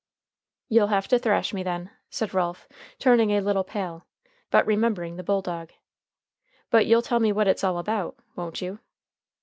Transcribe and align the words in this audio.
"You'll 0.67 0.87
have 0.87 1.07
to 1.09 1.19
thrash 1.19 1.53
me, 1.53 1.61
then," 1.61 1.91
said 2.09 2.33
Ralph, 2.33 2.67
turning 2.97 3.29
a 3.31 3.39
little 3.39 3.63
pale, 3.63 4.07
but 4.49 4.65
remembering 4.65 5.15
the 5.15 5.23
bulldog. 5.23 5.73
"But 6.71 6.87
you'll 6.87 7.03
tell 7.03 7.19
me 7.19 7.31
what 7.31 7.47
It's 7.47 7.63
all 7.63 7.77
about, 7.77 8.15
won't 8.35 8.63
you?" 8.63 8.79